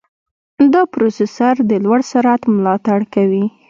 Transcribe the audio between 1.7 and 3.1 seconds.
لوړ سرعت ملاتړ